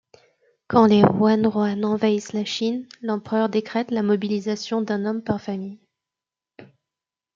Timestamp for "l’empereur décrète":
3.03-3.91